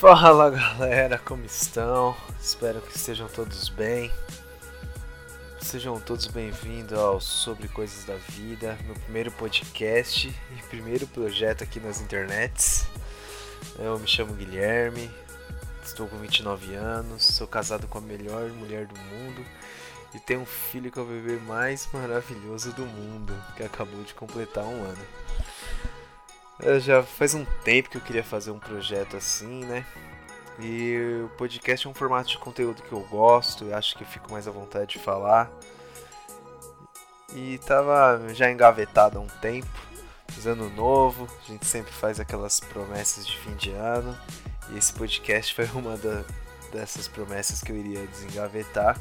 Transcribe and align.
Fala 0.00 0.48
galera, 0.48 1.18
como 1.18 1.44
estão? 1.44 2.16
Espero 2.40 2.80
que 2.80 2.96
estejam 2.96 3.28
todos 3.28 3.68
bem. 3.68 4.10
Sejam 5.60 6.00
todos 6.00 6.26
bem-vindos 6.26 6.98
ao 6.98 7.20
Sobre 7.20 7.68
Coisas 7.68 8.06
da 8.06 8.14
Vida, 8.14 8.78
meu 8.86 8.94
primeiro 8.94 9.30
podcast 9.32 10.26
e 10.28 10.62
primeiro 10.70 11.06
projeto 11.06 11.64
aqui 11.64 11.78
nas 11.78 12.00
internets. 12.00 12.86
Eu 13.78 13.98
me 13.98 14.08
chamo 14.08 14.32
Guilherme, 14.32 15.10
estou 15.84 16.08
com 16.08 16.16
29 16.16 16.74
anos, 16.76 17.22
sou 17.22 17.46
casado 17.46 17.86
com 17.86 17.98
a 17.98 18.00
melhor 18.00 18.48
mulher 18.52 18.86
do 18.86 18.98
mundo 18.98 19.44
e 20.14 20.18
tenho 20.18 20.40
um 20.40 20.46
filho 20.46 20.90
que 20.90 20.98
é 20.98 21.02
o 21.02 21.04
bebê 21.04 21.36
mais 21.46 21.86
maravilhoso 21.92 22.72
do 22.72 22.86
mundo, 22.86 23.34
que 23.54 23.62
acabou 23.62 24.02
de 24.02 24.14
completar 24.14 24.64
um 24.64 24.82
ano. 24.82 25.06
Eu 26.62 26.78
já 26.78 27.02
faz 27.02 27.34
um 27.34 27.44
tempo 27.64 27.88
que 27.88 27.96
eu 27.96 28.02
queria 28.02 28.24
fazer 28.24 28.50
um 28.50 28.58
projeto 28.58 29.16
assim, 29.16 29.64
né? 29.64 29.84
E 30.58 31.22
o 31.24 31.28
podcast 31.36 31.86
é 31.86 31.90
um 31.90 31.94
formato 31.94 32.28
de 32.28 32.38
conteúdo 32.38 32.82
que 32.82 32.92
eu 32.92 33.00
gosto, 33.00 33.64
eu 33.64 33.74
acho 33.74 33.96
que 33.96 34.02
eu 34.02 34.06
fico 34.06 34.30
mais 34.30 34.46
à 34.46 34.50
vontade 34.50 34.92
de 34.92 34.98
falar. 34.98 35.50
E 37.34 37.58
tava 37.58 38.20
já 38.34 38.50
engavetado 38.50 39.18
há 39.18 39.22
um 39.22 39.28
tempo, 39.40 39.68
ano 40.46 40.70
novo, 40.70 41.28
a 41.44 41.52
gente 41.52 41.66
sempre 41.66 41.92
faz 41.92 42.18
aquelas 42.18 42.60
promessas 42.60 43.26
de 43.26 43.36
fim 43.38 43.54
de 43.56 43.70
ano. 43.70 44.16
E 44.70 44.78
esse 44.78 44.92
podcast 44.92 45.54
foi 45.54 45.66
uma 45.74 45.96
da, 45.96 46.24
dessas 46.72 47.08
promessas 47.08 47.60
que 47.62 47.72
eu 47.72 47.76
iria 47.76 48.06
desengavetar. 48.06 49.00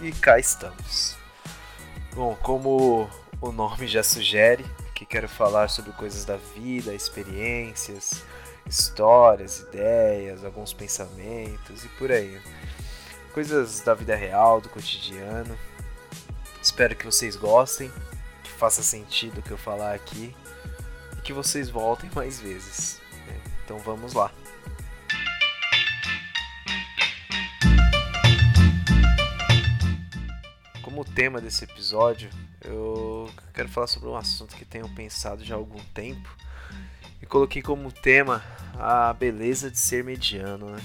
E 0.00 0.12
cá 0.12 0.38
estamos. 0.38 1.16
Bom, 2.14 2.36
como 2.42 3.08
o 3.40 3.52
nome 3.52 3.86
já 3.86 4.02
sugere, 4.02 4.64
que 5.00 5.06
quero 5.06 5.30
falar 5.30 5.70
sobre 5.70 5.92
coisas 5.92 6.26
da 6.26 6.36
vida, 6.36 6.92
experiências, 6.92 8.22
histórias, 8.66 9.60
ideias, 9.60 10.44
alguns 10.44 10.74
pensamentos 10.74 11.86
e 11.86 11.88
por 11.88 12.12
aí. 12.12 12.38
Coisas 13.32 13.80
da 13.80 13.94
vida 13.94 14.14
real, 14.14 14.60
do 14.60 14.68
cotidiano. 14.68 15.58
Espero 16.60 16.94
que 16.94 17.06
vocês 17.06 17.34
gostem, 17.34 17.90
que 18.42 18.50
faça 18.50 18.82
sentido 18.82 19.38
o 19.38 19.42
que 19.42 19.50
eu 19.50 19.56
falar 19.56 19.94
aqui 19.94 20.36
e 21.16 21.20
que 21.22 21.32
vocês 21.32 21.70
voltem 21.70 22.10
mais 22.14 22.38
vezes. 22.38 23.00
Né? 23.26 23.40
Então 23.64 23.78
vamos 23.78 24.12
lá. 24.12 24.30
Tema 31.14 31.40
desse 31.40 31.64
episódio, 31.64 32.30
eu 32.62 33.30
quero 33.52 33.68
falar 33.68 33.86
sobre 33.86 34.08
um 34.08 34.16
assunto 34.16 34.54
que 34.54 34.64
tenho 34.64 34.88
pensado 34.90 35.44
já 35.44 35.54
há 35.54 35.58
algum 35.58 35.82
tempo 35.92 36.34
e 37.20 37.26
coloquei 37.26 37.62
como 37.62 37.90
tema 37.90 38.42
a 38.78 39.12
beleza 39.12 39.70
de 39.70 39.78
ser 39.78 40.04
mediano, 40.04 40.70
né? 40.70 40.82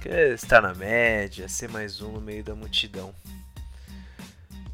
Que 0.00 0.08
é 0.08 0.32
estar 0.32 0.62
na 0.62 0.74
média, 0.74 1.48
ser 1.48 1.68
mais 1.68 2.00
um 2.00 2.12
no 2.12 2.20
meio 2.20 2.42
da 2.44 2.54
multidão. 2.54 3.14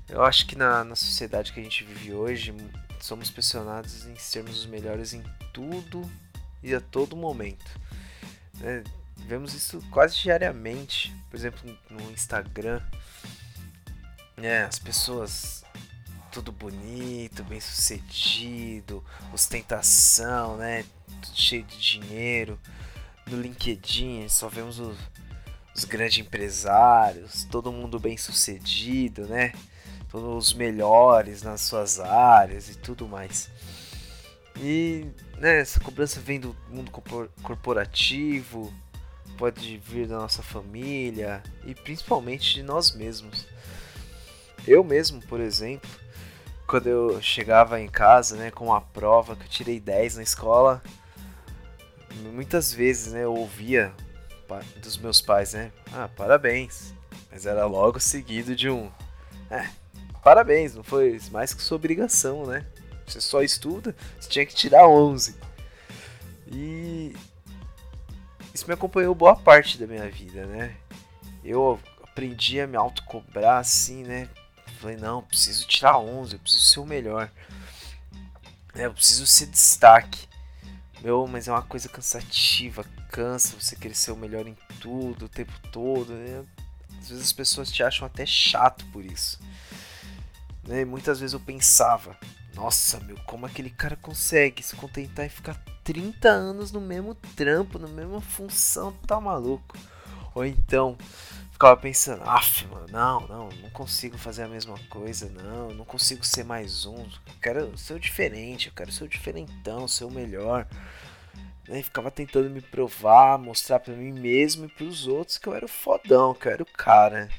Eu 0.08 0.22
acho 0.22 0.47
que 0.47 0.56
na, 0.56 0.84
na 0.84 0.94
sociedade 0.94 1.52
que 1.52 1.58
a 1.58 1.62
gente 1.62 1.82
vive 1.82 2.12
hoje, 2.12 2.54
somos 3.00 3.30
pressionados 3.30 4.06
em 4.06 4.14
sermos 4.16 4.60
os 4.60 4.66
melhores 4.66 5.12
em 5.12 5.22
tudo 5.52 6.08
e 6.62 6.74
a 6.74 6.80
todo 6.80 7.16
momento. 7.16 7.80
Né? 8.58 8.84
Vemos 9.16 9.54
isso 9.54 9.82
quase 9.91 10.16
diariamente. 10.19 11.12
Por 11.28 11.36
exemplo, 11.36 11.78
no 11.91 12.10
Instagram, 12.12 12.80
né? 14.36 14.64
as 14.64 14.78
pessoas 14.78 15.64
tudo 16.36 16.52
bonito, 16.52 17.42
bem 17.44 17.58
sucedido, 17.58 19.02
ostentação, 19.32 20.58
né? 20.58 20.84
Tudo 21.22 21.34
cheio 21.34 21.62
de 21.62 21.78
dinheiro. 21.78 22.60
No 23.26 23.40
LinkedIn 23.40 24.28
só 24.28 24.46
vemos 24.46 24.78
os, 24.78 24.98
os 25.74 25.84
grandes 25.84 26.18
empresários, 26.18 27.44
todo 27.44 27.72
mundo 27.72 27.98
bem 27.98 28.19
sucedido, 28.19 29.26
né? 29.26 29.54
Todos 30.10 30.48
os 30.48 30.52
melhores 30.52 31.42
nas 31.42 31.62
suas 31.62 31.98
áreas 31.98 32.69
e 32.69 32.76
tudo 32.76 33.08
mais. 33.08 33.48
E 34.58 35.06
né, 35.38 35.60
essa 35.60 35.80
cobrança 35.80 36.20
vem 36.20 36.38
do 36.38 36.54
mundo 36.69 36.91
corporativo, 37.42 38.72
pode 39.38 39.78
vir 39.78 40.06
da 40.06 40.19
nossa 40.19 40.42
família 40.42 41.42
e 41.64 41.75
principalmente 41.75 42.54
de 42.54 42.62
nós 42.62 42.94
mesmos. 42.94 43.46
Eu 44.66 44.82
mesmo, 44.82 45.21
por 45.22 45.41
exemplo, 45.41 45.88
quando 46.66 46.88
eu 46.88 47.22
chegava 47.22 47.81
em 47.81 47.88
casa, 47.88 48.37
né, 48.37 48.50
com 48.50 48.75
a 48.75 48.81
prova 48.81 49.37
que 49.37 49.44
eu 49.44 49.49
tirei 49.49 49.78
10 49.78 50.16
na 50.16 50.22
escola, 50.22 50.82
muitas 52.32 52.72
vezes, 52.72 53.12
né, 53.12 53.25
eu 53.25 53.34
ouvia 53.34 53.93
dos 54.82 54.97
meus 54.97 55.21
pais, 55.21 55.55
né, 55.55 55.72
ah, 55.93 56.09
parabéns. 56.16 56.94
Mas 57.31 57.47
era 57.47 57.66
logo 57.66 58.00
seguido 58.00 58.56
de 58.56 58.71
um, 58.71 58.91
é, 59.50 59.69
parabéns, 60.22 60.75
não 60.75 60.82
foi 60.82 61.21
mais 61.31 61.55
que 61.55 61.62
sua 61.62 61.76
obrigação, 61.76 62.47
né? 62.47 62.65
Você 63.06 63.21
só 63.21 63.43
estuda, 63.43 63.94
você 64.19 64.28
tinha 64.28 64.47
que 64.47 64.55
tirar 64.55 64.88
11. 64.88 65.37
E 66.49 67.15
isso 68.53 68.66
me 68.66 68.75
acompanhou 68.75 69.15
boa 69.15 69.37
parte 69.37 69.78
da 69.78 69.87
minha 69.87 70.09
vida, 70.10 70.47
né? 70.47 70.75
Eu 71.44 71.78
aprendi 72.03 72.60
a 72.60 72.66
me 72.66 72.76
autocobrar 72.76 73.59
assim, 73.59 74.03
né? 74.03 74.28
Falei, 74.81 74.97
não, 74.97 75.22
preciso 75.22 75.66
tirar 75.66 75.98
11, 75.98 76.34
eu 76.34 76.38
preciso 76.38 76.64
ser 76.64 76.81
o 76.81 76.87
melhor. 76.87 77.31
É, 78.75 78.87
eu 78.87 78.92
preciso 78.92 79.26
ser 79.26 79.47
destaque. 79.47 80.28
Meu, 81.03 81.26
mas 81.26 81.48
é 81.48 81.53
uma 81.53 81.62
coisa 81.62 81.88
cansativa, 81.88 82.84
cansa 83.10 83.59
você 83.59 83.76
querer 83.76 83.94
ser 83.94 84.12
o 84.12 84.16
melhor 84.16 84.47
em 84.47 84.56
tudo, 84.81 85.26
o 85.26 85.28
tempo 85.28 85.53
todo. 85.70 86.12
Né? 86.12 86.44
Às 87.00 87.09
vezes 87.09 87.25
as 87.25 87.32
pessoas 87.32 87.70
te 87.70 87.82
acham 87.82 88.06
até 88.06 88.26
chato 88.26 88.84
por 88.87 89.04
isso. 89.04 89.38
Né? 90.66 90.84
Muitas 90.84 91.20
vezes 91.20 91.32
eu 91.32 91.41
pensava, 91.41 92.16
nossa, 92.54 92.98
meu, 93.00 93.16
como 93.26 93.47
aquele 93.47 93.70
cara 93.70 93.97
consegue 93.97 94.62
se 94.62 94.75
contentar 94.76 95.26
e 95.26 95.31
ficar 95.31 95.54
30 95.84 96.28
anos 96.28 96.72
no 96.72 96.81
mesmo 96.81 97.14
trampo, 97.14 97.78
na 97.78 97.88
mesma 97.88 98.20
função, 98.20 98.93
tá 99.06 99.20
maluco? 99.20 99.76
Ou 100.34 100.44
então, 100.44 100.98
ficava 101.56 101.75
pensando, 101.75 102.22
af, 102.22 102.67
mano, 102.67 102.87
não, 102.91 103.21
não, 103.21 103.49
não 103.49 103.71
consigo 103.71 104.19
fazer 104.19 104.43
a 104.43 104.49
mesma 104.49 104.78
coisa, 104.91 105.31
não, 105.31 105.71
não 105.71 105.87
consigo 105.87 106.22
ser 106.22 106.44
mais 106.44 106.84
um, 106.84 106.99
eu 106.99 107.34
quero 107.41 107.78
ser 107.78 107.94
o 107.94 107.99
diferente, 107.99 108.67
eu 108.67 108.75
quero 108.75 108.93
ser 108.93 109.05
o 109.05 109.09
diferentão, 109.09 109.89
ser 109.89 110.05
o 110.05 110.11
melhor. 110.11 110.69
E 111.67 111.83
ficava 111.83 112.11
tentando 112.11 112.50
me 112.50 112.61
provar, 112.61 113.39
mostrar 113.39 113.81
para 113.81 113.94
mim 113.94 114.12
mesmo 114.12 114.67
e 114.67 114.69
para 114.69 114.84
os 114.84 115.06
outros 115.06 115.39
que 115.39 115.47
eu 115.47 115.55
era 115.55 115.65
o 115.65 115.69
fodão, 115.69 116.34
que 116.34 116.47
eu 116.47 116.53
era 116.53 116.62
o 116.62 116.67
cara. 116.67 117.31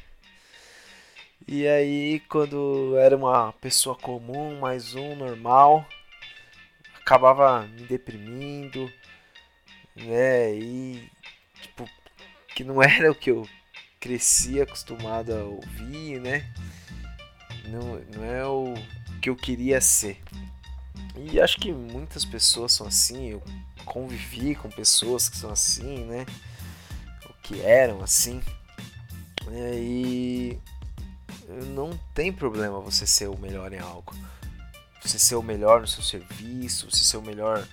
E 1.48 1.68
aí, 1.68 2.20
quando 2.22 2.98
era 2.98 3.16
uma 3.16 3.54
pessoa 3.54 3.96
comum, 3.96 4.60
mais 4.60 4.96
um, 4.96 5.16
normal, 5.16 5.86
acabava 7.00 7.68
me 7.68 7.84
deprimindo, 7.84 8.92
né? 9.96 10.56
E, 10.56 11.08
tipo, 11.62 11.88
que 12.56 12.64
não 12.64 12.82
era 12.82 13.12
o 13.12 13.16
que 13.16 13.30
eu 13.30 13.48
cresci 14.00 14.62
acostumado 14.62 15.34
a 15.34 15.44
ouvir, 15.44 16.20
né? 16.20 16.52
Não, 17.66 18.00
não 18.16 18.24
é 18.24 18.46
o 18.46 18.74
que 19.22 19.30
eu 19.30 19.36
queria 19.36 19.82
ser. 19.82 20.22
E 21.16 21.40
acho 21.40 21.58
que 21.58 21.72
muitas 21.72 22.24
pessoas 22.24 22.74
são 22.74 22.88
assim, 22.88 23.30
eu 23.30 23.44
convivi 23.86 24.56
com 24.56 24.70
pessoas 24.70 25.28
que 25.28 25.38
são 25.38 25.50
assim, 25.50 26.06
né? 26.06 26.26
Ou 27.26 27.34
que 27.42 27.62
eram 27.62 28.02
assim. 28.04 28.42
E 29.50 30.60
não 31.74 31.98
tem 32.14 32.32
problema 32.32 32.80
você 32.80 33.08
ser 33.08 33.30
o 33.30 33.38
melhor 33.38 33.74
em 33.74 33.80
algo. 33.80 34.14
Você 35.04 35.18
ser 35.18 35.36
o 35.36 35.44
melhor 35.44 35.82
no 35.82 35.88
seu 35.88 36.04
serviço, 36.04 36.92
você 36.92 37.04
ser 37.04 37.18
o 37.18 37.22
melhor 37.22 37.66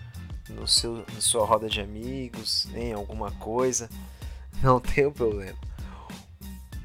no 0.48 0.68
seu, 0.68 1.04
na 1.12 1.20
sua 1.20 1.44
roda 1.44 1.68
de 1.68 1.80
amigos, 1.80 2.66
em 2.74 2.92
alguma 2.92 3.30
coisa. 3.32 3.88
Não 4.62 4.78
tem 4.80 5.10
problema. 5.10 5.58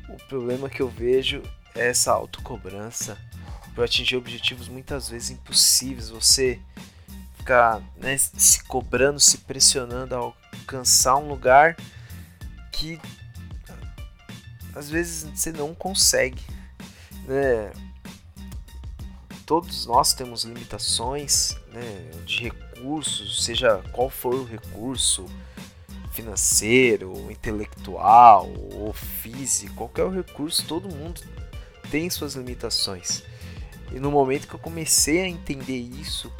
O 0.10 0.18
problema 0.28 0.70
que 0.70 0.82
eu 0.82 0.90
vejo 0.90 1.44
é 1.76 1.90
essa 1.90 2.12
autocobrança 2.12 3.18
para 3.76 3.86
atingir 3.86 4.18
objetivos 4.18 4.68
muitas 4.68 5.10
vezes 5.10 5.30
impossíveis. 5.30 6.10
Você 6.10 6.60
ficar 7.38 7.82
né, 7.98 8.18
se 8.18 8.64
cobrando, 8.64 9.20
se 9.20 9.40
pressionando 9.40 10.16
a 10.16 10.18
alcançar 10.18 11.16
um 11.18 11.28
lugar 11.28 11.76
que 12.72 13.00
às 14.76 14.90
vezes 14.90 15.24
você 15.24 15.52
não 15.52 15.74
consegue. 15.74 16.42
Né? 17.26 17.72
Todos 19.46 19.86
nós 19.86 20.14
temos 20.14 20.44
limitações 20.44 21.56
né, 21.74 22.12
de 22.26 22.44
recursos, 22.44 23.44
seja 23.44 23.82
qual 23.92 24.10
for 24.10 24.36
o 24.36 24.46
recurso, 24.46 25.26
financeiro, 26.12 27.32
intelectual 27.32 28.52
ou 28.74 28.94
físico, 28.94 29.76
qualquer 29.76 30.10
recurso, 30.10 30.66
todo 30.66 30.94
mundo 30.94 31.22
tem 31.90 32.10
suas 32.10 32.36
limitações. 32.36 33.24
E 33.92 34.00
no 34.00 34.12
momento 34.12 34.48
que 34.48 34.54
eu 34.54 34.60
comecei 34.60 35.22
a 35.22 35.28
entender 35.28 35.78
isso, 35.78 36.32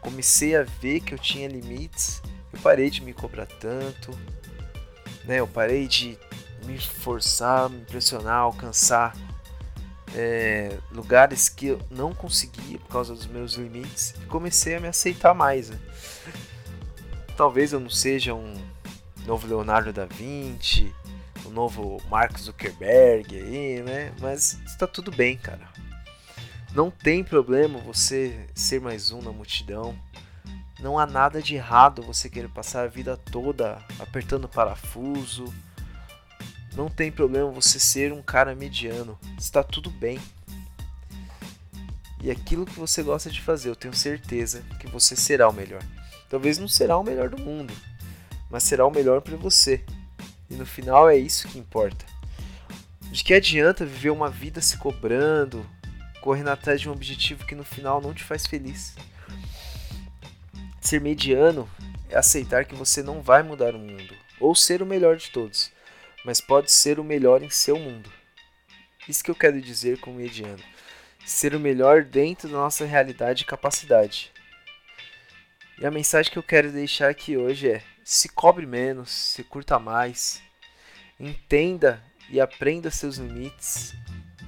comecei 0.00 0.56
a 0.56 0.62
ver 0.62 1.00
que 1.00 1.14
eu 1.14 1.18
tinha 1.18 1.48
limites, 1.48 2.22
eu 2.52 2.58
parei 2.60 2.90
de 2.90 3.02
me 3.02 3.12
cobrar 3.12 3.46
tanto, 3.46 4.16
Né? 5.24 5.40
Eu 5.40 5.46
parei 5.46 5.86
de 5.86 6.18
me 6.64 6.78
forçar, 6.78 7.68
me 7.68 7.84
pressionar, 7.84 8.38
alcançar 8.38 9.14
é, 10.14 10.78
lugares 10.90 11.48
que 11.48 11.68
eu 11.68 11.80
não 11.90 12.14
conseguia 12.14 12.78
por 12.78 12.88
causa 12.88 13.14
dos 13.14 13.26
meus 13.26 13.54
limites 13.54 14.14
e 14.22 14.26
comecei 14.26 14.74
a 14.74 14.80
me 14.80 14.88
aceitar 14.88 15.34
mais. 15.34 15.70
Né? 15.70 15.78
Talvez 17.36 17.72
eu 17.72 17.80
não 17.80 17.90
seja 17.90 18.34
um 18.34 18.54
novo 19.28 19.46
Leonardo 19.46 19.92
da 19.92 20.06
Vinci, 20.06 20.90
um 21.44 21.50
novo 21.50 22.00
Mark 22.08 22.38
Zuckerberg 22.38 23.36
aí, 23.36 23.82
né? 23.82 24.10
Mas 24.22 24.58
está 24.64 24.86
tudo 24.86 25.10
bem, 25.10 25.36
cara. 25.36 25.68
Não 26.74 26.90
tem 26.90 27.22
problema 27.22 27.78
você 27.78 28.48
ser 28.54 28.80
mais 28.80 29.10
um 29.10 29.20
na 29.20 29.30
multidão. 29.30 29.94
Não 30.80 30.98
há 30.98 31.04
nada 31.04 31.42
de 31.42 31.56
errado 31.56 32.00
você 32.00 32.30
querer 32.30 32.48
passar 32.48 32.84
a 32.84 32.88
vida 32.88 33.18
toda 33.18 33.84
apertando 33.98 34.48
parafuso, 34.48 35.52
não 36.74 36.88
tem 36.88 37.12
problema 37.12 37.50
você 37.50 37.78
ser 37.78 38.14
um 38.14 38.22
cara 38.22 38.54
mediano. 38.54 39.18
Está 39.38 39.62
tudo 39.62 39.90
bem. 39.90 40.18
E 42.22 42.30
aquilo 42.30 42.64
que 42.64 42.78
você 42.78 43.02
gosta 43.02 43.28
de 43.28 43.42
fazer, 43.42 43.68
eu 43.68 43.76
tenho 43.76 43.94
certeza 43.94 44.62
que 44.80 44.86
você 44.86 45.14
será 45.14 45.50
o 45.50 45.52
melhor. 45.52 45.82
Talvez 46.30 46.56
não 46.56 46.68
será 46.68 46.96
o 46.96 47.04
melhor 47.04 47.28
do 47.28 47.38
mundo, 47.38 47.74
mas 48.50 48.62
será 48.62 48.86
o 48.86 48.90
melhor 48.90 49.20
para 49.20 49.36
você. 49.36 49.84
E 50.50 50.54
no 50.54 50.64
final 50.64 51.08
é 51.08 51.16
isso 51.16 51.48
que 51.48 51.58
importa. 51.58 52.04
De 53.10 53.22
que 53.24 53.34
adianta 53.34 53.84
viver 53.86 54.10
uma 54.10 54.30
vida 54.30 54.60
se 54.60 54.76
cobrando, 54.76 55.68
correndo 56.20 56.48
atrás 56.48 56.80
de 56.80 56.88
um 56.88 56.92
objetivo 56.92 57.46
que 57.46 57.54
no 57.54 57.64
final 57.64 58.00
não 58.00 58.14
te 58.14 58.24
faz 58.24 58.46
feliz? 58.46 58.94
Ser 60.80 61.00
mediano 61.00 61.68
é 62.08 62.16
aceitar 62.16 62.64
que 62.64 62.74
você 62.74 63.02
não 63.02 63.20
vai 63.20 63.42
mudar 63.42 63.74
o 63.74 63.78
mundo 63.78 64.14
ou 64.40 64.54
ser 64.54 64.82
o 64.82 64.86
melhor 64.86 65.16
de 65.16 65.30
todos, 65.30 65.70
mas 66.24 66.40
pode 66.40 66.70
ser 66.70 66.98
o 66.98 67.04
melhor 67.04 67.42
em 67.42 67.50
seu 67.50 67.78
mundo. 67.78 68.10
Isso 69.08 69.24
que 69.24 69.30
eu 69.30 69.34
quero 69.34 69.60
dizer 69.60 69.98
com 70.00 70.12
mediano. 70.12 70.62
Ser 71.24 71.54
o 71.54 71.60
melhor 71.60 72.04
dentro 72.04 72.48
da 72.48 72.56
nossa 72.56 72.84
realidade 72.84 73.42
e 73.42 73.46
capacidade. 73.46 74.32
E 75.78 75.86
a 75.86 75.90
mensagem 75.90 76.30
que 76.32 76.38
eu 76.38 76.42
quero 76.42 76.72
deixar 76.72 77.08
aqui 77.08 77.36
hoje 77.36 77.70
é: 77.70 77.82
se 78.10 78.26
cobre 78.26 78.64
menos, 78.64 79.10
se 79.10 79.44
curta 79.44 79.78
mais, 79.78 80.40
entenda 81.20 82.02
e 82.30 82.40
aprenda 82.40 82.90
seus 82.90 83.18
limites, 83.18 83.94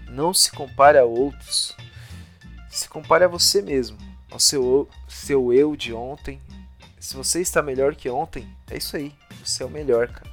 não 0.08 0.32
se 0.32 0.50
compare 0.50 0.96
a 0.96 1.04
outros, 1.04 1.76
se 2.70 2.88
compare 2.88 3.22
a 3.22 3.28
você 3.28 3.60
mesmo, 3.60 3.98
ao 4.30 4.40
seu, 4.40 4.88
seu 5.06 5.52
eu 5.52 5.76
de 5.76 5.92
ontem. 5.92 6.40
Se 6.98 7.14
você 7.14 7.42
está 7.42 7.60
melhor 7.60 7.94
que 7.94 8.08
ontem, 8.08 8.50
é 8.70 8.78
isso 8.78 8.96
aí, 8.96 9.14
você 9.44 9.62
é 9.62 9.66
o 9.66 9.70
melhor, 9.70 10.08
cara. 10.08 10.30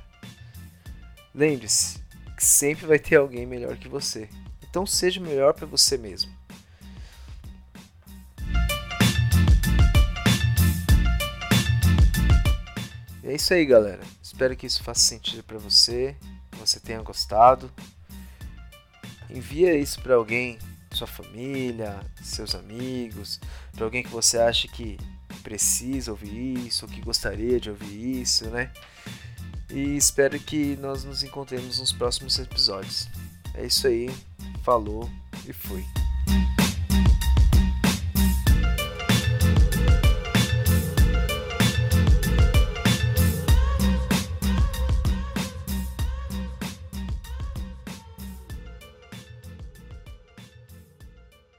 Lembre-se 1.36 2.00
que 2.38 2.46
sempre 2.46 2.86
vai 2.86 2.98
ter 2.98 3.18
alguém 3.18 3.46
melhor 3.46 3.76
que 3.76 3.90
você. 3.90 4.30
Então 4.70 4.86
seja 4.86 5.20
melhor 5.20 5.54
para 5.54 5.66
você 5.66 5.98
mesmo. 5.98 6.32
É 13.28 13.36
isso 13.36 13.54
aí, 13.54 13.66
galera. 13.66 14.02
Espero 14.24 14.56
que 14.56 14.66
isso 14.66 14.84
faça 14.84 15.02
sentido 15.02 15.44
para 15.44 15.58
você, 15.58 16.16
que 16.52 16.58
você 16.58 16.80
tenha 16.80 17.02
gostado. 17.02 17.72
Envia 19.30 19.78
isso 19.78 20.02
para 20.02 20.16
alguém, 20.16 20.58
sua 20.94 21.08
família, 21.08 22.00
seus 22.24 22.56
amigos, 22.56 23.40
para 23.74 23.86
alguém 23.86 24.02
que 24.02 24.10
você 24.10 24.38
acha 24.38 24.68
que 24.68 24.98
precisa 25.44 26.12
ouvir 26.12 26.66
isso, 26.66 26.86
ou 26.86 26.92
que 26.92 27.02
gostaria 27.02 27.60
de 27.60 27.70
ouvir 27.70 28.22
isso, 28.22 28.50
né? 28.50 28.72
E 29.70 29.98
espero 29.98 30.40
que 30.40 30.78
nós 30.78 31.04
nos 31.04 31.24
encontremos 31.24 31.80
nos 31.80 31.92
próximos 31.92 32.40
episódios. 32.40 33.08
É 33.54 33.66
isso 33.66 33.88
aí, 33.88 34.10
falou 34.64 35.10
e 35.46 35.52
fui. 35.52 35.86